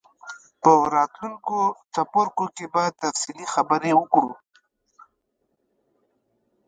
[0.61, 1.57] په راتلونکو
[1.93, 4.31] څپرکو کې به تفصیلي خبرې وکړو.